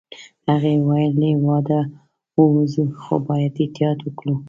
هغې 0.49 0.73
وویل: 0.79 1.11
له 1.19 1.25
هیواده 1.33 1.79
ووزو، 2.37 2.83
خو 3.01 3.15
باید 3.27 3.53
احتیاط 3.63 3.99
وکړو. 4.03 4.35